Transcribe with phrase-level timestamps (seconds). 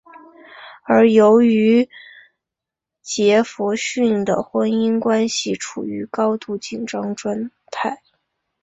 [0.83, 1.87] 而由于
[3.03, 8.01] 杰佛逊的婚姻关系处于高度紧张状态。